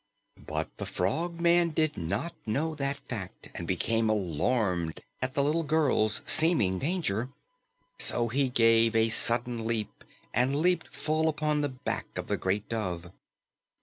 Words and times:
But 0.47 0.75
the 0.77 0.87
Frogman 0.87 1.69
did 1.75 1.95
not 1.95 2.33
know 2.47 2.73
that 2.73 2.97
fact 3.07 3.51
and 3.53 3.67
became 3.67 4.09
alarmed 4.09 5.01
at 5.21 5.35
the 5.35 5.43
little 5.43 5.61
girl's 5.61 6.23
seeming 6.25 6.79
danger. 6.79 7.29
So 7.99 8.27
he 8.27 8.49
gave 8.49 8.95
a 8.95 9.09
sudden 9.09 9.63
leap 9.63 10.03
and 10.33 10.55
leaped 10.55 10.87
full 10.87 11.29
upon 11.29 11.61
the 11.61 11.69
back 11.69 12.07
of 12.17 12.25
the 12.25 12.37
great 12.37 12.67
dove. 12.67 13.11